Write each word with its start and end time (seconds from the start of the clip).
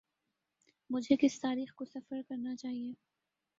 مجھے 0.89 1.15
کس 1.19 1.39
تاریخ 1.41 1.73
کو 1.75 1.85
سفر 1.85 2.21
کرنا 2.29 2.55
چاہیے۔ 2.55 2.93